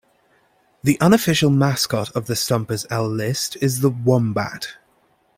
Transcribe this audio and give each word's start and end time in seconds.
The 0.81 0.99
unofficial 0.99 1.51
mascot 1.51 2.09
of 2.15 2.25
the 2.25 2.33
Stumpers-L 2.35 3.07
list 3.07 3.55
is 3.61 3.81
the 3.81 3.91
wombat. 3.91 4.69